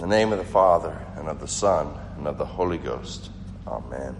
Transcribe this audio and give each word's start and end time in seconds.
In 0.00 0.08
the 0.08 0.16
name 0.16 0.32
of 0.32 0.38
the 0.38 0.44
Father, 0.44 0.96
and 1.16 1.28
of 1.28 1.40
the 1.40 1.48
Son, 1.48 1.92
and 2.16 2.28
of 2.28 2.38
the 2.38 2.44
Holy 2.44 2.78
Ghost. 2.78 3.30
Amen. 3.66 4.14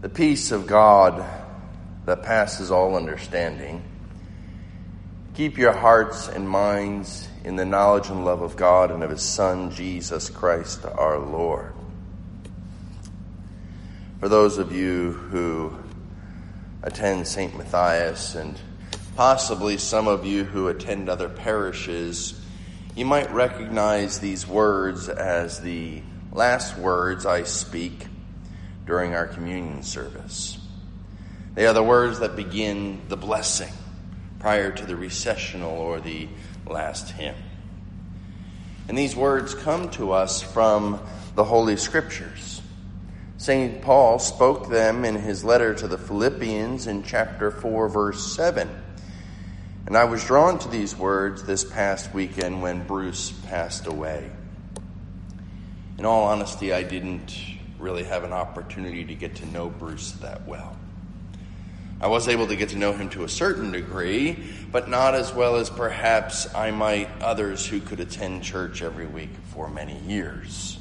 The 0.00 0.08
peace 0.08 0.50
of 0.52 0.66
God 0.66 1.22
that 2.06 2.22
passes 2.22 2.70
all 2.70 2.96
understanding, 2.96 3.84
keep 5.34 5.58
your 5.58 5.74
hearts 5.74 6.28
and 6.28 6.48
minds 6.48 7.28
in 7.44 7.56
the 7.56 7.66
knowledge 7.66 8.08
and 8.08 8.24
love 8.24 8.40
of 8.40 8.56
God 8.56 8.90
and 8.90 9.02
of 9.02 9.10
His 9.10 9.22
Son, 9.22 9.70
Jesus 9.70 10.30
Christ 10.30 10.86
our 10.86 11.18
Lord. 11.18 11.74
For 14.18 14.30
those 14.30 14.56
of 14.56 14.72
you 14.72 15.12
who 15.12 15.76
attend 16.82 17.28
St. 17.28 17.54
Matthias 17.54 18.34
and 18.34 18.58
possibly 19.14 19.76
some 19.76 20.08
of 20.08 20.24
you 20.24 20.44
who 20.44 20.68
attend 20.68 21.10
other 21.10 21.28
parishes, 21.28 22.41
you 22.94 23.06
might 23.06 23.32
recognize 23.32 24.20
these 24.20 24.46
words 24.46 25.08
as 25.08 25.60
the 25.60 26.02
last 26.30 26.76
words 26.76 27.24
I 27.24 27.44
speak 27.44 28.06
during 28.86 29.14
our 29.14 29.26
communion 29.26 29.82
service. 29.82 30.58
They 31.54 31.66
are 31.66 31.72
the 31.72 31.82
words 31.82 32.18
that 32.18 32.36
begin 32.36 33.00
the 33.08 33.16
blessing 33.16 33.72
prior 34.40 34.70
to 34.72 34.84
the 34.84 34.96
recessional 34.96 35.70
or 35.70 36.00
the 36.00 36.28
last 36.66 37.10
hymn. 37.10 37.36
And 38.88 38.98
these 38.98 39.16
words 39.16 39.54
come 39.54 39.88
to 39.92 40.12
us 40.12 40.42
from 40.42 41.00
the 41.34 41.44
Holy 41.44 41.76
Scriptures. 41.78 42.60
St. 43.38 43.80
Paul 43.80 44.18
spoke 44.18 44.68
them 44.68 45.04
in 45.04 45.14
his 45.14 45.44
letter 45.44 45.74
to 45.74 45.88
the 45.88 45.98
Philippians 45.98 46.86
in 46.86 47.02
chapter 47.04 47.50
4, 47.50 47.88
verse 47.88 48.34
7. 48.36 48.68
And 49.92 49.98
I 49.98 50.04
was 50.04 50.24
drawn 50.24 50.58
to 50.60 50.68
these 50.68 50.96
words 50.96 51.42
this 51.42 51.64
past 51.64 52.14
weekend 52.14 52.62
when 52.62 52.82
Bruce 52.86 53.30
passed 53.30 53.86
away. 53.86 54.30
In 55.98 56.06
all 56.06 56.24
honesty, 56.24 56.72
I 56.72 56.82
didn't 56.82 57.38
really 57.78 58.04
have 58.04 58.24
an 58.24 58.32
opportunity 58.32 59.04
to 59.04 59.14
get 59.14 59.34
to 59.34 59.46
know 59.52 59.68
Bruce 59.68 60.12
that 60.12 60.48
well. 60.48 60.78
I 62.00 62.06
was 62.06 62.26
able 62.26 62.46
to 62.46 62.56
get 62.56 62.70
to 62.70 62.78
know 62.78 62.94
him 62.94 63.10
to 63.10 63.24
a 63.24 63.28
certain 63.28 63.70
degree, 63.70 64.42
but 64.72 64.88
not 64.88 65.14
as 65.14 65.34
well 65.34 65.56
as 65.56 65.68
perhaps 65.68 66.48
I 66.54 66.70
might 66.70 67.10
others 67.20 67.66
who 67.66 67.78
could 67.78 68.00
attend 68.00 68.44
church 68.44 68.80
every 68.80 69.06
week 69.06 69.34
for 69.52 69.68
many 69.68 69.98
years. 69.98 70.78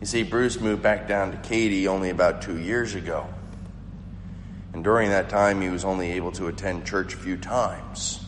You 0.00 0.06
see, 0.06 0.22
Bruce 0.22 0.60
moved 0.60 0.82
back 0.84 1.08
down 1.08 1.32
to 1.32 1.36
Katy 1.38 1.88
only 1.88 2.10
about 2.10 2.42
two 2.42 2.60
years 2.60 2.94
ago. 2.94 3.26
And 4.72 4.84
during 4.84 5.10
that 5.10 5.28
time, 5.28 5.60
he 5.60 5.68
was 5.68 5.84
only 5.84 6.12
able 6.12 6.32
to 6.32 6.46
attend 6.46 6.86
church 6.86 7.14
a 7.14 7.16
few 7.16 7.36
times. 7.36 8.20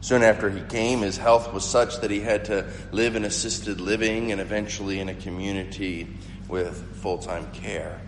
Soon 0.00 0.22
after 0.22 0.50
he 0.50 0.60
came, 0.62 1.00
his 1.00 1.16
health 1.16 1.52
was 1.52 1.64
such 1.64 2.00
that 2.00 2.10
he 2.10 2.20
had 2.20 2.46
to 2.46 2.66
live 2.90 3.14
in 3.14 3.24
assisted 3.24 3.80
living 3.80 4.32
and 4.32 4.40
eventually 4.40 4.98
in 4.98 5.08
a 5.08 5.14
community 5.14 6.08
with 6.48 6.96
full 6.96 7.18
time 7.18 7.50
care. 7.52 8.00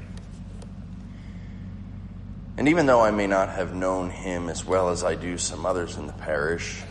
And 2.56 2.68
even 2.68 2.86
though 2.86 3.00
I 3.00 3.10
may 3.10 3.26
not 3.26 3.48
have 3.50 3.74
known 3.74 4.10
him 4.10 4.48
as 4.48 4.64
well 4.64 4.90
as 4.90 5.04
I 5.04 5.14
do 5.14 5.38
some 5.38 5.66
others 5.66 5.96
in 5.96 6.06
the 6.06 6.12
parish, 6.12 6.82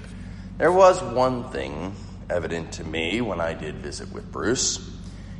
there 0.58 0.72
was 0.72 1.02
one 1.02 1.50
thing 1.50 1.96
evident 2.30 2.74
to 2.74 2.84
me 2.84 3.22
when 3.22 3.42
I 3.42 3.54
did 3.54 3.76
visit 3.76 4.12
with 4.12 4.31
Bruce. 4.31 4.90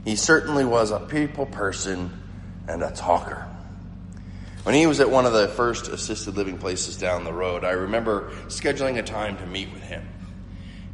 He 0.06 0.16
certainly 0.16 0.66
was 0.66 0.92
a 0.92 1.00
people 1.00 1.46
person 1.46 2.12
and 2.68 2.84
a 2.84 2.92
talker. 2.92 3.48
When 4.64 4.76
he 4.76 4.86
was 4.86 5.02
at 5.02 5.10
one 5.10 5.26
of 5.26 5.34
the 5.34 5.50
first 5.50 5.90
assisted 5.90 6.38
living 6.38 6.58
places 6.58 6.96
down 6.96 7.26
the 7.26 7.34
road, 7.34 7.66
I 7.66 7.72
remember 7.72 8.32
scheduling 8.48 8.98
a 8.98 9.04
time 9.04 9.36
to 9.38 9.46
meet 9.46 9.72
with 9.74 9.84
him. 9.84 10.08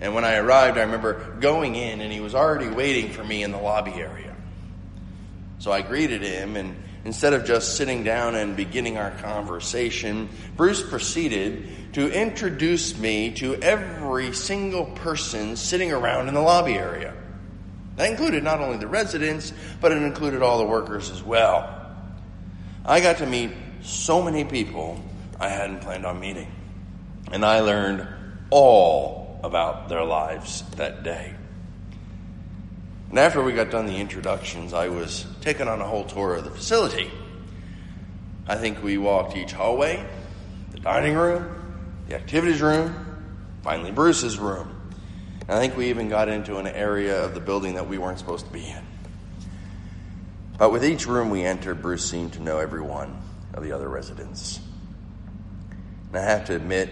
And 0.01 0.15
when 0.15 0.25
I 0.25 0.37
arrived, 0.37 0.77
I 0.77 0.81
remember 0.81 1.37
going 1.39 1.75
in 1.75 2.01
and 2.01 2.11
he 2.11 2.19
was 2.19 2.33
already 2.33 2.67
waiting 2.67 3.11
for 3.11 3.23
me 3.23 3.43
in 3.43 3.51
the 3.51 3.59
lobby 3.59 3.93
area. 3.93 4.35
So 5.59 5.71
I 5.71 5.81
greeted 5.81 6.21
him, 6.21 6.55
and 6.55 6.81
instead 7.03 7.33
of 7.33 7.45
just 7.45 7.75
sitting 7.75 8.03
down 8.03 8.33
and 8.33 8.55
beginning 8.55 8.97
our 8.97 9.11
conversation, 9.11 10.29
Bruce 10.55 10.81
proceeded 10.81 11.93
to 11.93 12.09
introduce 12.09 12.97
me 12.97 13.31
to 13.35 13.55
every 13.55 14.33
single 14.33 14.85
person 14.85 15.57
sitting 15.57 15.91
around 15.91 16.29
in 16.29 16.33
the 16.33 16.41
lobby 16.41 16.75
area. 16.75 17.13
That 17.97 18.09
included 18.09 18.41
not 18.41 18.61
only 18.61 18.77
the 18.77 18.87
residents, 18.87 19.51
but 19.81 19.91
it 19.91 20.01
included 20.01 20.41
all 20.41 20.59
the 20.59 20.65
workers 20.65 21.11
as 21.11 21.21
well. 21.21 21.78
I 22.89 23.01
got 23.01 23.17
to 23.17 23.27
meet 23.27 23.51
so 23.83 24.19
many 24.19 24.43
people 24.43 24.99
I 25.39 25.49
hadn't 25.49 25.81
planned 25.81 26.07
on 26.07 26.19
meeting. 26.19 26.51
And 27.31 27.45
I 27.45 27.59
learned 27.59 28.07
all 28.49 29.39
about 29.43 29.89
their 29.89 30.03
lives 30.03 30.63
that 30.77 31.03
day. 31.03 31.35
And 33.11 33.19
after 33.19 33.43
we 33.43 33.53
got 33.53 33.69
done 33.69 33.85
the 33.85 33.97
introductions, 33.97 34.73
I 34.73 34.89
was 34.89 35.27
taken 35.39 35.67
on 35.67 35.81
a 35.81 35.85
whole 35.85 36.03
tour 36.03 36.33
of 36.33 36.45
the 36.45 36.49
facility. 36.49 37.11
I 38.47 38.55
think 38.55 38.81
we 38.81 38.97
walked 38.97 39.37
each 39.37 39.51
hallway, 39.51 40.03
the 40.71 40.79
dining 40.79 41.13
room, 41.13 41.47
the 42.07 42.15
activities 42.15 42.59
room, 42.59 42.95
finally 43.61 43.91
Bruce's 43.91 44.39
room. 44.39 44.81
And 45.41 45.51
I 45.51 45.59
think 45.59 45.77
we 45.77 45.91
even 45.91 46.09
got 46.09 46.27
into 46.27 46.57
an 46.57 46.65
area 46.65 47.23
of 47.23 47.35
the 47.35 47.39
building 47.39 47.75
that 47.75 47.87
we 47.87 47.99
weren't 47.99 48.17
supposed 48.17 48.47
to 48.47 48.51
be 48.51 48.65
in. 48.65 48.88
But 50.59 50.73
with 50.73 50.83
each 50.83 51.07
room 51.07 51.29
we 51.29 51.43
entered, 51.45 51.81
Bruce 51.81 52.07
seemed 52.07 52.33
to 52.33 52.41
know 52.41 52.59
every 52.59 52.81
one 52.81 53.17
of 53.53 53.63
the 53.63 53.71
other 53.71 53.87
residents. 53.87 54.59
And 56.09 56.17
I 56.17 56.21
have 56.21 56.45
to 56.47 56.55
admit, 56.55 56.89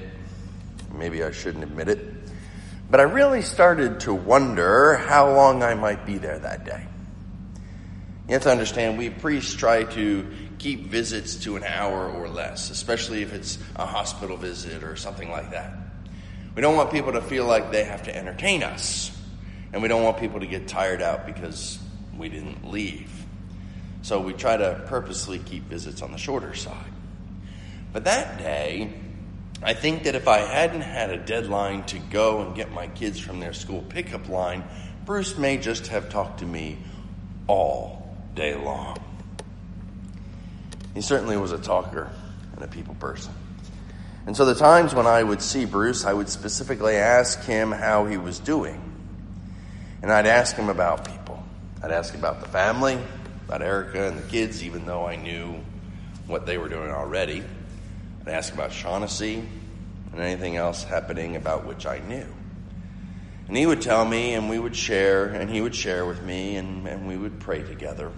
maybe 0.95 1.21
I 1.21 1.31
shouldn't 1.31 1.65
admit 1.65 1.89
it, 1.89 1.99
but 2.89 3.01
I 3.01 3.03
really 3.03 3.41
started 3.41 3.99
to 4.01 4.13
wonder 4.13 4.95
how 4.95 5.33
long 5.33 5.63
I 5.63 5.73
might 5.73 6.05
be 6.05 6.17
there 6.17 6.39
that 6.39 6.63
day. 6.65 6.85
You 8.29 8.33
have 8.35 8.43
to 8.43 8.51
understand, 8.51 8.97
we 8.97 9.09
priests 9.09 9.53
try 9.53 9.83
to 9.83 10.25
keep 10.59 10.87
visits 10.87 11.35
to 11.43 11.57
an 11.57 11.65
hour 11.65 12.09
or 12.09 12.29
less, 12.29 12.69
especially 12.69 13.21
if 13.21 13.33
it's 13.33 13.57
a 13.75 13.85
hospital 13.85 14.37
visit 14.37 14.81
or 14.81 14.95
something 14.95 15.29
like 15.29 15.51
that. 15.51 15.73
We 16.55 16.61
don't 16.61 16.77
want 16.77 16.91
people 16.91 17.11
to 17.11 17.21
feel 17.21 17.45
like 17.45 17.71
they 17.71 17.83
have 17.83 18.03
to 18.03 18.15
entertain 18.15 18.63
us, 18.63 19.11
and 19.73 19.81
we 19.81 19.89
don't 19.89 20.03
want 20.03 20.19
people 20.19 20.39
to 20.39 20.47
get 20.47 20.69
tired 20.69 21.01
out 21.01 21.25
because 21.25 21.79
we 22.17 22.29
didn't 22.29 22.71
leave. 22.71 23.11
So 24.01 24.21
we 24.21 24.33
try 24.33 24.57
to 24.57 24.83
purposely 24.87 25.39
keep 25.39 25.63
visits 25.63 26.01
on 26.01 26.11
the 26.11 26.17
shorter 26.17 26.53
side. 26.53 26.91
But 27.93 28.05
that 28.05 28.37
day, 28.37 28.93
I 29.63 29.73
think 29.73 30.03
that 30.03 30.15
if 30.15 30.27
I 30.27 30.39
hadn't 30.39 30.81
had 30.81 31.09
a 31.09 31.17
deadline 31.17 31.83
to 31.85 31.99
go 31.99 32.41
and 32.41 32.55
get 32.55 32.71
my 32.71 32.87
kids 32.87 33.19
from 33.19 33.39
their 33.39 33.53
school 33.53 33.81
pickup 33.89 34.29
line, 34.29 34.63
Bruce 35.05 35.37
may 35.37 35.57
just 35.57 35.87
have 35.87 36.09
talked 36.09 36.39
to 36.39 36.45
me 36.45 36.77
all 37.47 38.15
day 38.35 38.55
long. 38.55 38.97
He 40.93 41.01
certainly 41.01 41.37
was 41.37 41.51
a 41.51 41.57
talker 41.57 42.11
and 42.53 42.63
a 42.63 42.67
people 42.67 42.95
person. 42.95 43.33
And 44.25 44.35
so 44.35 44.45
the 44.45 44.55
times 44.55 44.93
when 44.93 45.07
I 45.07 45.23
would 45.23 45.41
see 45.41 45.65
Bruce, 45.65 46.05
I 46.05 46.13
would 46.13 46.27
specifically 46.27 46.95
ask 46.95 47.43
him 47.43 47.71
how 47.71 48.05
he 48.05 48.17
was 48.17 48.39
doing. 48.39 48.81
And 50.01 50.11
I'd 50.11 50.27
ask 50.27 50.55
him 50.55 50.69
about 50.69 51.07
people. 51.07 51.41
I'd 51.81 51.91
ask 51.91 52.13
about 52.13 52.41
the 52.41 52.47
family, 52.47 52.99
about 53.47 53.61
Erica 53.61 54.07
and 54.09 54.17
the 54.17 54.27
kids, 54.27 54.61
even 54.61 54.85
though 54.85 55.07
I 55.07 55.15
knew 55.15 55.55
what 56.27 56.45
they 56.45 56.57
were 56.57 56.67
doing 56.67 56.91
already. 56.91 57.41
I'd 58.21 58.27
ask 58.27 58.53
about 58.53 58.73
Shaughnessy 58.73 59.41
and 60.11 60.21
anything 60.21 60.57
else 60.57 60.83
happening 60.83 61.37
about 61.37 61.65
which 61.65 61.85
I 61.85 61.99
knew. 61.99 62.25
And 63.47 63.55
he 63.55 63.65
would 63.65 63.81
tell 63.81 64.03
me, 64.03 64.33
and 64.33 64.49
we 64.49 64.59
would 64.59 64.75
share, 64.75 65.27
and 65.27 65.49
he 65.49 65.61
would 65.61 65.73
share 65.73 66.05
with 66.05 66.21
me, 66.21 66.57
and, 66.57 66.85
and 66.85 67.07
we 67.07 67.15
would 67.15 67.39
pray 67.39 67.63
together. 67.63 68.11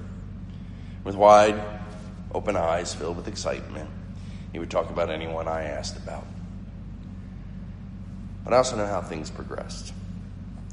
With 1.04 1.16
wide, 1.16 1.62
open 2.34 2.56
eyes 2.56 2.96
filled 2.96 3.18
with 3.18 3.28
excitement, 3.28 3.88
he 4.52 4.58
would 4.58 4.72
talk 4.72 4.90
about 4.90 5.12
anyone 5.12 5.48
I 5.48 5.66
asked 5.66 5.98
about. 5.98 6.26
But 8.44 8.54
I 8.54 8.58
also 8.58 8.78
know 8.78 8.88
how 8.88 9.02
things 9.02 9.30
progressed 9.30 9.94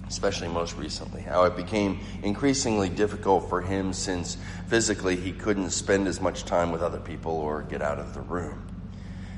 especially 0.09 0.49
most 0.49 0.77
recently, 0.77 1.21
how 1.21 1.45
it 1.45 1.57
became 1.57 1.99
increasingly 2.23 2.89
difficult 2.89 3.49
for 3.49 3.61
him 3.61 3.93
since 3.93 4.37
physically 4.69 5.17
he 5.17 5.33
couldn't 5.33 5.71
spend 5.71 6.07
as 6.07 6.21
much 6.21 6.45
time 6.45 6.71
with 6.71 6.83
other 6.83 7.01
people 7.01 7.33
or 7.33 7.63
get 7.63 7.83
out 7.83 7.99
of 7.99 8.15
the 8.15 8.21
room, 8.21 8.67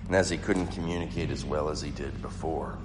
and 0.06 0.14
as 0.14 0.28
he 0.28 0.36
couldn't 0.36 0.68
communicate 0.68 1.30
as 1.30 1.44
well 1.44 1.70
as 1.70 1.80
he 1.80 1.90
did 1.90 2.20
before. 2.20 2.78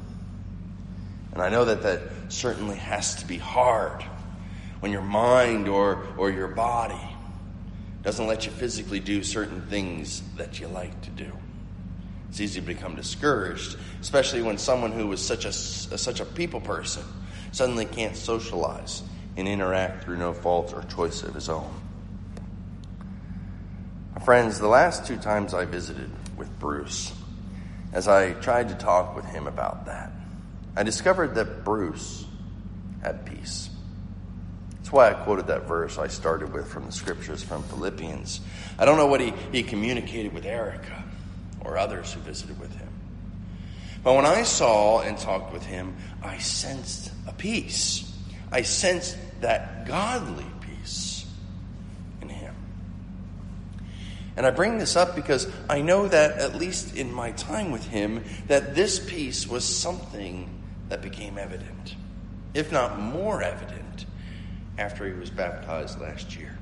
And 1.33 1.41
I 1.41 1.49
know 1.49 1.65
that 1.65 1.81
that 1.83 2.01
certainly 2.29 2.77
has 2.77 3.15
to 3.15 3.25
be 3.25 3.37
hard 3.37 4.03
when 4.79 4.91
your 4.91 5.01
mind 5.01 5.67
or, 5.67 6.05
or 6.17 6.29
your 6.29 6.47
body 6.47 7.09
doesn't 8.03 8.27
let 8.27 8.45
you 8.45 8.51
physically 8.51 8.99
do 8.99 9.23
certain 9.23 9.61
things 9.63 10.21
that 10.37 10.59
you 10.59 10.67
like 10.67 11.01
to 11.01 11.09
do. 11.09 11.31
It's 12.29 12.39
easy 12.39 12.59
to 12.59 12.65
become 12.65 12.95
discouraged, 12.95 13.77
especially 14.01 14.41
when 14.41 14.57
someone 14.57 14.91
who 14.91 15.07
was 15.07 15.25
such 15.25 15.45
a, 15.45 15.53
such 15.53 16.19
a 16.19 16.25
people 16.25 16.61
person 16.61 17.03
suddenly 17.53 17.85
can't 17.85 18.17
socialize 18.17 19.03
and 19.37 19.47
interact 19.47 20.03
through 20.03 20.17
no 20.17 20.33
fault 20.33 20.73
or 20.73 20.83
choice 20.83 21.23
of 21.23 21.33
his 21.33 21.47
own. 21.47 21.71
My 24.15 24.21
friends, 24.25 24.59
the 24.59 24.67
last 24.67 25.05
two 25.05 25.17
times 25.17 25.53
I 25.53 25.65
visited 25.65 26.09
with 26.35 26.59
Bruce, 26.59 27.13
as 27.93 28.07
I 28.07 28.33
tried 28.33 28.69
to 28.69 28.75
talk 28.75 29.15
with 29.15 29.25
him 29.25 29.47
about 29.47 29.85
that, 29.85 30.11
I 30.75 30.83
discovered 30.83 31.35
that 31.35 31.63
Bruce 31.63 32.25
had 33.03 33.25
peace. 33.25 33.69
That's 34.77 34.91
why 34.91 35.11
I 35.11 35.13
quoted 35.13 35.47
that 35.47 35.67
verse 35.67 35.99
I 35.99 36.07
started 36.07 36.51
with 36.51 36.67
from 36.67 36.87
the 36.87 36.91
scriptures 36.91 37.43
from 37.43 37.61
Philippians. 37.63 38.41
I 38.79 38.85
don't 38.85 38.97
know 38.97 39.07
what 39.07 39.21
he, 39.21 39.31
he 39.51 39.61
communicated 39.61 40.33
with 40.33 40.45
Erica 40.45 41.03
or 41.61 41.77
others 41.77 42.13
who 42.13 42.19
visited 42.21 42.59
with 42.59 42.75
him. 42.75 42.89
But 44.03 44.15
when 44.15 44.25
I 44.25 44.43
saw 44.43 45.01
and 45.01 45.17
talked 45.17 45.53
with 45.53 45.65
him, 45.65 45.95
I 46.21 46.37
sensed 46.37 47.11
a 47.25 47.31
peace. 47.31 48.11
I 48.51 48.63
sensed 48.63 49.17
that 49.41 49.85
godly 49.85 50.45
peace 50.59 51.25
in 52.21 52.27
him. 52.27 52.53
And 54.35 54.45
I 54.45 54.51
bring 54.51 54.77
this 54.77 54.95
up 54.97 55.15
because 55.15 55.47
I 55.69 55.81
know 55.81 56.07
that, 56.07 56.37
at 56.37 56.55
least 56.55 56.95
in 56.97 57.13
my 57.13 57.31
time 57.31 57.71
with 57.71 57.85
him, 57.87 58.23
that 58.47 58.75
this 58.75 58.99
peace 58.99 59.47
was 59.47 59.63
something 59.63 60.49
that 60.89 61.01
became 61.01 61.37
evident, 61.37 61.95
if 62.53 62.71
not 62.71 62.99
more 62.99 63.41
evident, 63.41 64.05
after 64.77 65.07
he 65.07 65.13
was 65.13 65.29
baptized 65.29 66.01
last 66.01 66.35
year. 66.35 66.57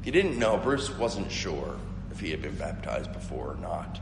If 0.00 0.06
you 0.06 0.12
didn't 0.12 0.38
know, 0.38 0.58
Bruce 0.58 0.90
wasn't 0.96 1.32
sure 1.32 1.76
if 2.12 2.20
he 2.20 2.30
had 2.30 2.40
been 2.40 2.54
baptized 2.54 3.12
before 3.12 3.52
or 3.52 3.56
not. 3.56 3.98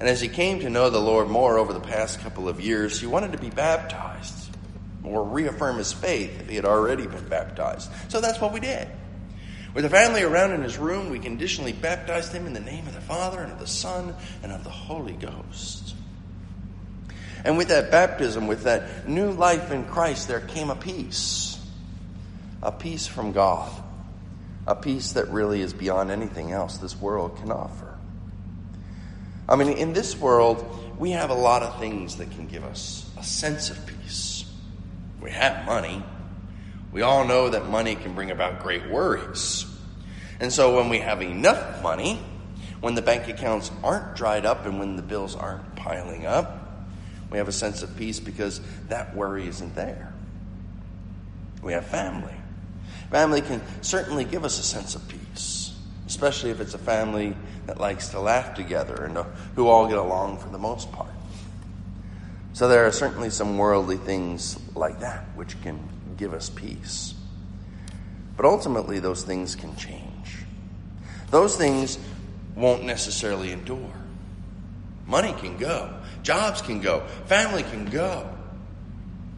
And 0.00 0.08
as 0.08 0.20
he 0.20 0.28
came 0.28 0.60
to 0.60 0.70
know 0.70 0.90
the 0.90 1.00
Lord 1.00 1.28
more 1.28 1.58
over 1.58 1.72
the 1.72 1.80
past 1.80 2.20
couple 2.20 2.48
of 2.48 2.60
years, 2.60 3.00
he 3.00 3.06
wanted 3.06 3.32
to 3.32 3.38
be 3.38 3.50
baptized 3.50 4.56
or 5.02 5.24
reaffirm 5.24 5.78
his 5.78 5.92
faith 5.92 6.40
if 6.40 6.48
he 6.48 6.56
had 6.56 6.64
already 6.64 7.06
been 7.06 7.28
baptized. 7.28 7.90
So 8.08 8.20
that's 8.20 8.40
what 8.40 8.52
we 8.52 8.60
did. 8.60 8.88
With 9.74 9.84
the 9.84 9.90
family 9.90 10.22
around 10.22 10.52
in 10.52 10.62
his 10.62 10.78
room, 10.78 11.10
we 11.10 11.18
conditionally 11.18 11.72
baptized 11.72 12.32
him 12.32 12.46
in 12.46 12.52
the 12.52 12.60
name 12.60 12.86
of 12.86 12.94
the 12.94 13.00
Father 13.00 13.40
and 13.40 13.52
of 13.52 13.58
the 13.58 13.66
Son 13.66 14.14
and 14.42 14.52
of 14.52 14.64
the 14.64 14.70
Holy 14.70 15.12
Ghost. 15.12 15.94
And 17.44 17.56
with 17.56 17.68
that 17.68 17.90
baptism, 17.90 18.46
with 18.46 18.64
that 18.64 19.08
new 19.08 19.30
life 19.30 19.70
in 19.70 19.84
Christ, 19.84 20.28
there 20.28 20.40
came 20.40 20.70
a 20.70 20.76
peace. 20.76 21.60
A 22.62 22.72
peace 22.72 23.06
from 23.06 23.32
God. 23.32 23.70
A 24.66 24.74
peace 24.74 25.12
that 25.12 25.28
really 25.28 25.60
is 25.60 25.72
beyond 25.72 26.10
anything 26.10 26.52
else 26.52 26.78
this 26.78 26.96
world 27.00 27.36
can 27.38 27.50
offer. 27.50 27.97
I 29.48 29.56
mean, 29.56 29.68
in 29.68 29.92
this 29.92 30.16
world, 30.18 30.64
we 30.98 31.12
have 31.12 31.30
a 31.30 31.34
lot 31.34 31.62
of 31.62 31.78
things 31.78 32.16
that 32.16 32.30
can 32.32 32.46
give 32.46 32.64
us 32.64 33.08
a 33.16 33.22
sense 33.22 33.70
of 33.70 33.86
peace. 33.86 34.44
We 35.20 35.30
have 35.30 35.64
money. 35.64 36.02
We 36.92 37.02
all 37.02 37.26
know 37.26 37.48
that 37.50 37.68
money 37.68 37.94
can 37.94 38.14
bring 38.14 38.30
about 38.30 38.62
great 38.62 38.88
worries. 38.90 39.64
And 40.40 40.52
so 40.52 40.76
when 40.76 40.88
we 40.88 40.98
have 40.98 41.22
enough 41.22 41.82
money, 41.82 42.20
when 42.80 42.94
the 42.94 43.02
bank 43.02 43.28
accounts 43.28 43.70
aren't 43.82 44.16
dried 44.16 44.46
up 44.46 44.66
and 44.66 44.78
when 44.78 44.96
the 44.96 45.02
bills 45.02 45.34
aren't 45.34 45.76
piling 45.76 46.26
up, 46.26 46.86
we 47.30 47.38
have 47.38 47.48
a 47.48 47.52
sense 47.52 47.82
of 47.82 47.96
peace 47.96 48.20
because 48.20 48.60
that 48.88 49.14
worry 49.14 49.46
isn't 49.46 49.74
there. 49.74 50.12
We 51.62 51.72
have 51.72 51.86
family. 51.86 52.34
Family 53.10 53.40
can 53.40 53.62
certainly 53.82 54.24
give 54.24 54.44
us 54.44 54.58
a 54.58 54.62
sense 54.62 54.94
of 54.94 55.06
peace, 55.08 55.74
especially 56.06 56.50
if 56.50 56.60
it's 56.60 56.74
a 56.74 56.78
family 56.78 57.36
that 57.68 57.78
likes 57.78 58.08
to 58.08 58.18
laugh 58.18 58.54
together 58.54 59.04
and 59.04 59.18
who 59.54 59.68
all 59.68 59.86
get 59.88 59.98
along 59.98 60.38
for 60.38 60.48
the 60.48 60.58
most 60.58 60.90
part. 60.90 61.12
So 62.54 62.66
there 62.66 62.86
are 62.86 62.92
certainly 62.92 63.28
some 63.28 63.58
worldly 63.58 63.98
things 63.98 64.58
like 64.74 65.00
that 65.00 65.24
which 65.36 65.60
can 65.60 65.78
give 66.16 66.32
us 66.32 66.48
peace. 66.48 67.12
But 68.38 68.46
ultimately, 68.46 69.00
those 69.00 69.22
things 69.22 69.54
can 69.54 69.76
change. 69.76 70.38
Those 71.30 71.56
things 71.56 71.98
won't 72.56 72.84
necessarily 72.84 73.52
endure. 73.52 73.92
Money 75.06 75.34
can 75.34 75.58
go, 75.58 75.92
jobs 76.22 76.62
can 76.62 76.80
go, 76.80 77.00
family 77.26 77.64
can 77.64 77.84
go 77.84 78.30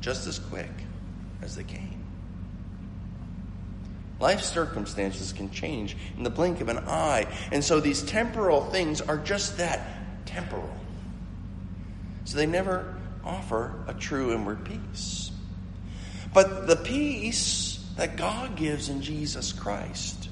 just 0.00 0.28
as 0.28 0.38
quick 0.38 0.70
as 1.42 1.56
they 1.56 1.64
came. 1.64 2.04
Life 4.20 4.42
circumstances 4.42 5.32
can 5.32 5.50
change 5.50 5.96
in 6.16 6.22
the 6.22 6.30
blink 6.30 6.60
of 6.60 6.68
an 6.68 6.78
eye. 6.78 7.26
And 7.50 7.64
so 7.64 7.80
these 7.80 8.02
temporal 8.02 8.66
things 8.66 9.00
are 9.00 9.16
just 9.16 9.56
that 9.56 10.26
temporal. 10.26 10.70
So 12.26 12.36
they 12.36 12.46
never 12.46 12.94
offer 13.24 13.74
a 13.88 13.94
true 13.94 14.32
inward 14.32 14.64
peace. 14.64 15.30
But 16.32 16.66
the 16.66 16.76
peace 16.76 17.84
that 17.96 18.16
God 18.16 18.56
gives 18.56 18.88
in 18.88 19.02
Jesus 19.02 19.52
Christ 19.52 20.28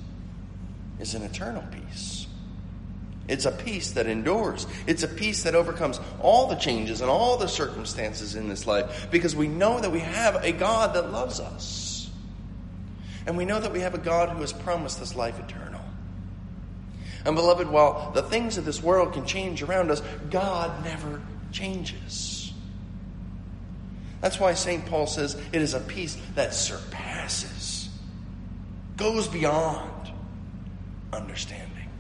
is 1.01 1.15
an 1.15 1.23
eternal 1.23 1.65
peace. 1.73 2.27
It's 3.27 3.45
a 3.45 3.53
peace 3.53 3.93
that 3.93 4.07
endures. 4.07 4.67
It's 4.87 5.03
a 5.03 5.09
peace 5.09 5.43
that 5.43 5.55
overcomes 5.55 6.01
all 6.21 6.47
the 6.47 6.57
changes 6.57 7.01
and 7.01 7.11
all 7.11 7.37
the 7.37 7.47
circumstances 7.47 8.35
in 8.35 8.49
this 8.49 8.67
life 8.67 9.09
because 9.11 9.37
we 9.37 9.49
know 9.49 9.81
that 9.81 9.91
we 9.91 10.01
have 10.01 10.37
a 10.45 10.53
God 10.53 10.95
that 10.95 11.11
loves 11.11 11.41
us. 11.41 11.88
And 13.29 13.37
we 13.37 13.45
know 13.45 13.61
that 13.61 13.75
we 13.75 13.81
have 13.81 13.95
a 13.95 13.99
God 13.99 14.31
who 14.31 14.41
has 14.41 14.55
promised 14.55 15.03
us 15.03 15.15
life 15.15 15.39
eternal. 15.39 15.83
And 17.27 17.37
beloved, 17.37 17.69
while 17.69 18.11
the 18.13 18.23
things 18.23 18.57
of 18.57 18.65
this 18.65 18.83
world 18.83 19.13
can 19.13 19.27
change 19.27 19.63
around 19.63 19.91
us, 19.91 20.01
God 20.31 20.83
never 20.83 21.21
changes. 21.53 22.55
That's 24.23 24.41
why 24.41 24.55
St. 24.55 24.87
Paul 24.87 25.07
says 25.07 25.39
it 25.53 25.61
is 25.61 25.75
a 25.75 25.81
peace 25.81 26.17
that 26.37 26.55
surpasses, 26.55 27.91
goes 28.97 29.29
beyond 29.29 30.11
understanding. 31.13 31.91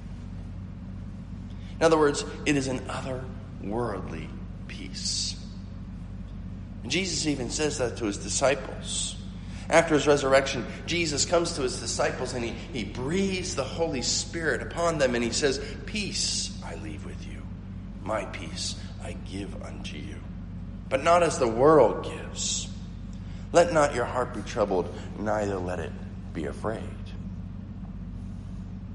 In 1.78 1.82
other 1.84 1.98
words, 1.98 2.24
it 2.46 2.56
is 2.56 2.68
an 2.68 2.80
otherworldly 2.86 4.28
peace. 4.66 5.36
And 6.84 6.90
Jesus 6.90 7.26
even 7.26 7.50
says 7.50 7.76
that 7.76 7.98
to 7.98 8.06
his 8.06 8.16
disciples. 8.16 9.17
After 9.70 9.94
his 9.94 10.06
resurrection, 10.06 10.64
Jesus 10.86 11.24
comes 11.24 11.52
to 11.54 11.62
his 11.62 11.78
disciples 11.80 12.32
and 12.32 12.44
he, 12.44 12.54
he 12.72 12.84
breathes 12.84 13.54
the 13.54 13.64
Holy 13.64 14.02
Spirit 14.02 14.62
upon 14.62 14.98
them 14.98 15.14
and 15.14 15.22
he 15.22 15.30
says, 15.30 15.60
Peace 15.86 16.58
I 16.64 16.76
leave 16.76 17.04
with 17.04 17.26
you, 17.26 17.42
my 18.02 18.24
peace 18.26 18.76
I 19.02 19.16
give 19.30 19.62
unto 19.62 19.96
you 19.96 20.16
but 20.88 21.04
not 21.04 21.22
as 21.22 21.38
the 21.38 21.48
world 21.48 22.04
gives. 22.04 22.68
Let 23.52 23.72
not 23.72 23.94
your 23.94 24.04
heart 24.04 24.34
be 24.34 24.42
troubled, 24.42 24.92
neither 25.18 25.58
let 25.58 25.80
it 25.80 25.92
be 26.32 26.46
afraid. 26.46 26.82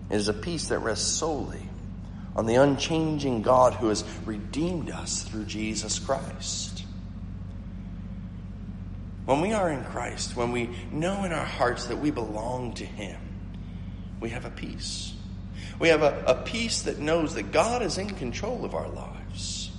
It 0.09 0.15
is 0.15 0.27
a 0.27 0.33
peace 0.33 0.67
that 0.67 0.79
rests 0.79 1.07
solely 1.07 1.61
on 2.35 2.45
the 2.45 2.55
unchanging 2.55 3.41
God 3.41 3.73
who 3.73 3.89
has 3.89 4.03
redeemed 4.25 4.89
us 4.89 5.23
through 5.23 5.45
Jesus 5.45 5.99
Christ. 5.99 6.72
When 9.25 9.39
we 9.39 9.53
are 9.53 9.69
in 9.69 9.83
Christ, 9.85 10.35
when 10.35 10.51
we 10.51 10.69
know 10.91 11.23
in 11.23 11.31
our 11.31 11.45
hearts 11.45 11.87
that 11.87 11.97
we 11.97 12.11
belong 12.11 12.73
to 12.75 12.85
Him, 12.85 13.19
we 14.19 14.29
have 14.29 14.45
a 14.45 14.49
peace. 14.49 15.13
We 15.79 15.87
have 15.89 16.01
a, 16.01 16.23
a 16.27 16.35
peace 16.43 16.83
that 16.83 16.99
knows 16.99 17.35
that 17.35 17.51
God 17.51 17.81
is 17.81 17.97
in 17.97 18.09
control 18.09 18.65
of 18.65 18.75
our 18.75 18.87
lives. 18.89 19.71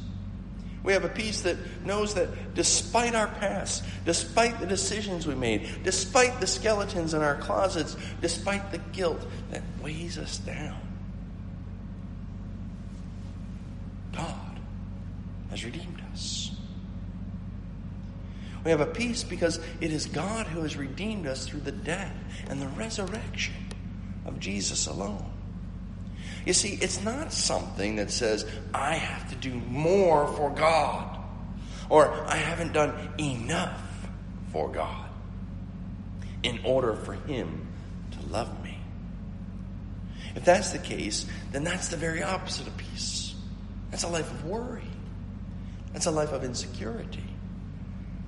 We 0.82 0.92
have 0.92 1.04
a 1.04 1.08
peace 1.08 1.42
that 1.42 1.56
knows 1.84 2.14
that 2.14 2.54
despite 2.54 3.14
our 3.14 3.28
past, 3.28 3.84
despite 4.04 4.60
the 4.60 4.66
decisions 4.66 5.26
we 5.26 5.34
made, 5.34 5.82
despite 5.82 6.40
the 6.40 6.46
skeletons 6.46 7.14
in 7.14 7.22
our 7.22 7.36
closets, 7.36 7.96
despite 8.20 8.70
the 8.70 8.78
guilt 8.78 9.26
that 9.50 9.62
weighs 9.82 10.18
us 10.18 10.36
down, 10.38 10.78
God 14.12 14.60
has 15.50 15.64
redeemed 15.64 16.02
us. 16.12 16.50
We 18.64 18.70
have 18.70 18.80
a 18.80 18.86
peace 18.86 19.22
because 19.22 19.60
it 19.80 19.92
is 19.92 20.06
God 20.06 20.46
who 20.46 20.62
has 20.62 20.76
redeemed 20.76 21.26
us 21.26 21.46
through 21.46 21.60
the 21.60 21.72
death 21.72 22.14
and 22.48 22.60
the 22.60 22.68
resurrection 22.68 23.54
of 24.24 24.40
Jesus 24.40 24.86
alone. 24.86 25.30
You 26.46 26.54
see, 26.54 26.78
it's 26.80 27.02
not 27.02 27.32
something 27.32 27.96
that 27.96 28.10
says, 28.10 28.46
I 28.72 28.94
have 28.94 29.30
to 29.30 29.36
do 29.36 29.54
more 29.54 30.26
for 30.26 30.50
God, 30.50 31.18
or 31.88 32.10
I 32.26 32.36
haven't 32.36 32.72
done 32.72 32.94
enough 33.18 33.80
for 34.52 34.70
God 34.70 35.08
in 36.42 36.60
order 36.64 36.94
for 36.94 37.14
Him 37.14 37.66
to 38.12 38.26
love 38.28 38.62
me. 38.62 38.78
If 40.34 40.44
that's 40.44 40.70
the 40.70 40.78
case, 40.78 41.26
then 41.52 41.64
that's 41.64 41.88
the 41.88 41.96
very 41.96 42.22
opposite 42.22 42.66
of 42.66 42.76
peace. 42.76 43.34
That's 43.90 44.02
a 44.02 44.08
life 44.08 44.30
of 44.30 44.44
worry. 44.44 44.82
That's 45.92 46.06
a 46.06 46.10
life 46.10 46.32
of 46.32 46.44
insecurity. 46.44 47.22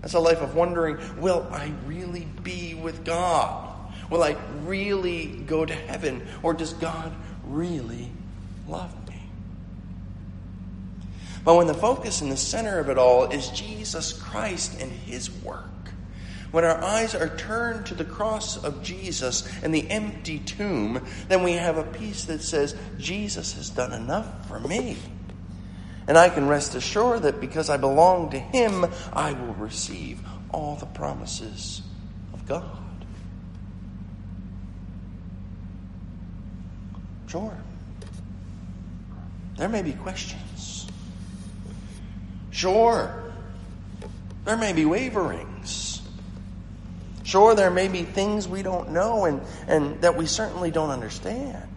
That's 0.01 0.15
a 0.15 0.21
life 0.21 0.41
of 0.41 0.55
wondering, 0.55 0.99
will 1.21 1.47
I 1.51 1.73
really 1.87 2.27
be 2.43 2.75
with 2.75 3.05
God? 3.05 3.75
Will 4.11 4.23
I 4.23 4.37
really 4.65 5.27
go 5.27 5.65
to 5.65 5.75
heaven? 5.75 6.27
Or 6.43 6.55
does 6.55 6.73
God 6.75 7.13
really 7.45 8.11
love 8.69 8.93
me? 9.09 9.21
But 11.45 11.57
when 11.57 11.67
the 11.67 11.75
focus 11.75 12.21
and 12.21 12.31
the 12.31 12.37
center 12.37 12.79
of 12.79 12.89
it 12.89 12.99
all 12.99 13.31
is 13.31 13.49
Jesus 13.51 14.13
Christ 14.13 14.81
and 14.81 14.91
His 14.91 15.31
work, 15.43 15.65
when 16.51 16.65
our 16.65 16.83
eyes 16.83 17.15
are 17.15 17.37
turned 17.37 17.87
to 17.87 17.95
the 17.95 18.05
cross 18.05 18.63
of 18.63 18.83
Jesus 18.83 19.49
and 19.63 19.75
the 19.75 19.91
empty 19.91 20.39
tomb, 20.39 21.05
then 21.29 21.43
we 21.43 21.53
have 21.53 21.77
a 21.77 21.83
peace 21.83 22.25
that 22.27 22.43
says, 22.43 22.77
Jesus 22.99 23.55
has 23.55 23.71
done 23.71 23.93
enough 23.93 24.49
for 24.49 24.61
me. 24.61 24.97
And 26.09 26.17
I 26.17 26.29
can 26.29 26.47
rest 26.47 26.75
assured 26.75 27.23
that 27.23 27.41
because 27.41 27.69
I 27.69 27.77
belong 27.77 28.31
to 28.31 28.39
Him, 28.39 28.87
I 29.13 29.33
will 29.33 29.55
receive 29.55 30.21
all 30.53 30.77
the 30.77 30.87
promises 30.87 31.83
of 32.33 32.47
God. 32.47 32.79
Sure. 37.27 37.57
There 39.57 39.69
may 39.69 39.83
be 39.83 39.93
questions. 39.93 40.87
Sure. 42.51 43.33
There 44.45 44.57
may 44.57 44.73
be 44.73 44.85
waverings. 44.85 46.03
Sure, 47.25 47.57
there 47.57 47.73
may 47.73 47.89
be 47.89 48.05
things 48.05 48.47
we 48.47 48.63
don't 48.63 48.91
know 48.91 49.25
and, 49.25 49.41
and 49.67 50.01
that 50.03 50.17
we 50.17 50.27
certainly 50.27 50.71
don't 50.71 50.91
understand. 50.91 51.69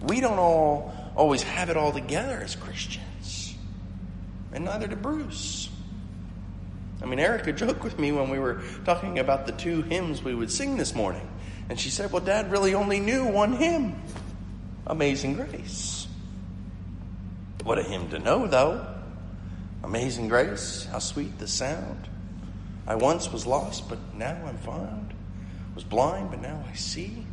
We 0.00 0.20
don't 0.20 0.38
all 0.38 0.94
always 1.16 1.42
have 1.42 1.70
it 1.70 1.76
all 1.76 1.90
together 1.92 2.40
as 2.40 2.54
Christians. 2.54 3.04
And 4.52 4.64
neither 4.64 4.86
did 4.86 5.02
Bruce. 5.02 5.68
I 7.02 7.06
mean, 7.06 7.18
Erica 7.18 7.52
joked 7.54 7.82
with 7.82 7.98
me 7.98 8.12
when 8.12 8.30
we 8.30 8.38
were 8.38 8.62
talking 8.84 9.18
about 9.18 9.46
the 9.46 9.52
two 9.52 9.82
hymns 9.82 10.22
we 10.22 10.34
would 10.34 10.50
sing 10.50 10.76
this 10.76 10.94
morning. 10.94 11.28
And 11.68 11.78
she 11.78 11.90
said, 11.90 12.12
Well, 12.12 12.22
Dad 12.22 12.50
really 12.50 12.74
only 12.74 13.00
knew 13.00 13.26
one 13.26 13.52
hymn 13.52 14.00
Amazing 14.86 15.34
Grace. 15.34 16.08
What 17.62 17.78
a 17.78 17.82
hymn 17.82 18.10
to 18.10 18.18
know, 18.18 18.46
though. 18.46 18.86
Amazing 19.84 20.28
Grace, 20.28 20.86
how 20.90 20.98
sweet 20.98 21.38
the 21.38 21.46
sound. 21.46 22.08
I 22.86 22.96
once 22.96 23.30
was 23.30 23.46
lost, 23.46 23.88
but 23.88 23.98
now 24.14 24.36
I'm 24.46 24.58
found. 24.58 25.14
Was 25.74 25.84
blind, 25.84 26.30
but 26.30 26.42
now 26.42 26.64
I 26.68 26.74
see. 26.74 27.24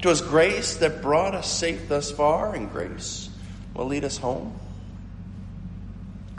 'Twas 0.00 0.22
grace 0.22 0.76
that 0.76 1.02
brought 1.02 1.34
us 1.34 1.50
safe 1.50 1.88
thus 1.88 2.10
far, 2.10 2.54
and 2.54 2.72
grace 2.72 3.28
will 3.74 3.86
lead 3.86 4.04
us 4.04 4.16
home. 4.16 4.58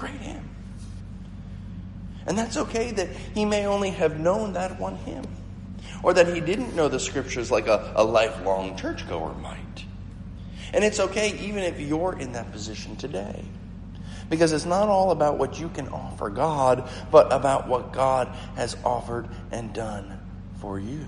Great 0.02 0.14
hymn. 0.14 0.50
And 2.26 2.36
that's 2.36 2.58
okay 2.58 2.90
that 2.90 3.10
he 3.36 3.46
may 3.46 3.68
only 3.68 3.92
have 3.92 4.20
known 4.20 4.54
that 4.54 4.80
one 4.80 4.96
hymn, 4.96 5.26
or 6.02 6.12
that 6.16 6.34
he 6.34 6.42
didn't 6.42 6.76
know 6.76 6.88
the 6.88 7.00
scriptures 7.00 7.52
like 7.52 7.68
a, 7.68 7.94
a 7.96 8.04
lifelong 8.04 8.76
churchgoer 8.76 9.36
might. 9.36 9.86
And 10.74 10.84
it's 10.84 11.00
okay 11.00 11.38
even 11.38 11.62
if 11.62 11.80
you're 11.80 12.18
in 12.18 12.32
that 12.32 12.52
position 12.52 12.96
today. 12.96 13.46
Because 14.28 14.54
it's 14.54 14.66
not 14.66 14.90
all 14.90 15.12
about 15.12 15.38
what 15.38 15.60
you 15.60 15.70
can 15.70 15.88
offer 15.90 16.32
God, 16.32 16.90
but 17.12 17.32
about 17.32 17.68
what 17.68 17.94
God 17.94 18.28
has 18.56 18.76
offered 18.84 19.28
and 19.52 19.72
done 19.72 20.20
for 20.62 20.80
you. 20.80 21.06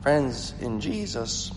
Friends, 0.00 0.54
in 0.58 0.80
Jesus, 0.80 1.50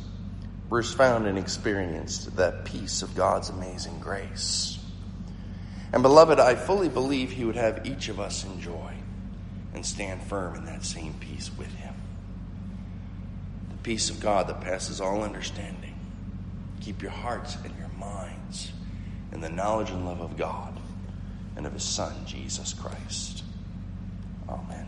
Bruce 0.70 0.94
found 0.94 1.28
and 1.28 1.38
experienced 1.38 2.36
that 2.36 2.66
peace 2.66 3.02
of 3.02 3.16
God's 3.16 3.50
amazing 3.50 4.00
grace. 4.00 4.78
And 5.94 6.04
beloved, 6.04 6.40
I 6.40 6.56
fully 6.56 6.90
believe 6.90 7.32
he 7.32 7.46
would 7.46 7.56
have 7.56 7.86
each 7.86 8.10
of 8.10 8.20
us 8.20 8.44
enjoy 8.44 8.94
and 9.74 9.86
stand 9.86 10.22
firm 10.24 10.56
in 10.56 10.66
that 10.66 10.84
same 10.84 11.14
peace 11.14 11.50
with 11.58 11.74
him. 11.76 11.94
The 13.70 13.78
peace 13.78 14.10
of 14.10 14.20
God 14.20 14.48
that 14.48 14.60
passes 14.60 15.00
all 15.00 15.24
understanding. 15.24 15.96
Keep 16.82 17.02
your 17.02 17.12
hearts 17.12 17.58
and 17.64 17.74
your 17.78 17.90
minds 17.98 18.72
in 19.32 19.40
the 19.40 19.50
knowledge 19.50 19.90
and 19.90 20.06
love 20.06 20.20
of 20.20 20.36
God 20.36 20.78
and 21.56 21.66
of 21.66 21.74
his 21.74 21.84
Son, 21.84 22.14
Jesus 22.26 22.74
Christ. 22.74 23.44
Amen. 24.50 24.87